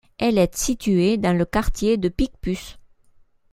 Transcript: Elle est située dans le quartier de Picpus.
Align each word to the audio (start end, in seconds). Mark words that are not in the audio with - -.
Elle 0.17 0.39
est 0.39 0.55
située 0.57 1.17
dans 1.17 1.37
le 1.37 1.45
quartier 1.45 1.95
de 1.97 2.09
Picpus. 2.09 2.79